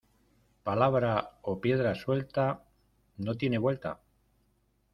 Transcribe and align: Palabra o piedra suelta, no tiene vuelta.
Palabra 0.67 1.11
o 1.43 1.59
piedra 1.61 1.93
suelta, 1.93 2.63
no 3.17 3.35
tiene 3.37 3.59
vuelta. 3.59 4.01